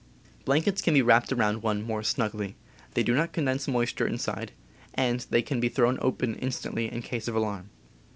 Blankets 0.45 0.81
can 0.81 0.95
be 0.95 1.01
wrapped 1.03 1.31
around 1.31 1.61
one 1.61 1.83
more 1.83 2.01
snugly, 2.01 2.55
they 2.95 3.03
do 3.03 3.13
not 3.13 3.33
condense 3.33 3.67
moisture 3.67 4.07
inside, 4.07 4.51
and 4.95 5.27
they 5.29 5.43
can 5.43 5.59
be 5.59 5.69
thrown 5.69 5.99
open 6.01 6.33
instantly 6.37 6.91
in 6.91 7.03
case 7.03 7.27
of 7.27 7.35
alarm. 7.35 7.69